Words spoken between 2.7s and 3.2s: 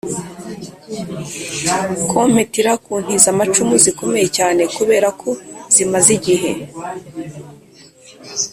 ku nti